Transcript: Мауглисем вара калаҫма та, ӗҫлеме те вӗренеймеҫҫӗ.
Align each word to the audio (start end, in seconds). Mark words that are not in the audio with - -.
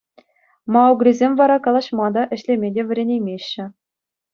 Мауглисем 0.77 1.33
вара 1.43 1.57
калаҫма 1.69 2.07
та, 2.19 2.23
ӗҫлеме 2.35 2.69
те 2.79 2.91
вӗренеймеҫҫӗ. 2.91 3.65